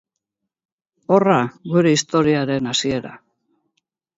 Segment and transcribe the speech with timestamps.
[1.17, 1.35] Horra
[1.75, 3.13] gure historiaren hasiera.